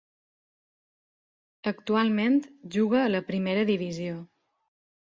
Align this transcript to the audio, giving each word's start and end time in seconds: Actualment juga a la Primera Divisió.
Actualment 1.73 2.41
juga 2.79 3.05
a 3.05 3.15
la 3.15 3.25
Primera 3.31 3.71
Divisió. 3.75 4.21